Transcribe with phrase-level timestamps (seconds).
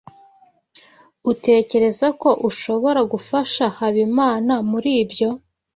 [1.31, 5.29] Utekereza ko ushobora gufasha Habimana muri ibyo?